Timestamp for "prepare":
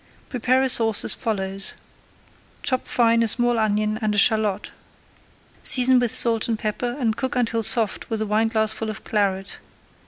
0.29-0.63